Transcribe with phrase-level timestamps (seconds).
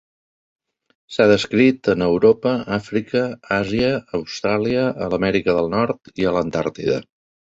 [1.15, 3.21] S'ha descrit en Europa, Àfrica,
[3.59, 6.99] Àsia, Austràlia, a l'Amèrica del Nord i a l'Antàrtida.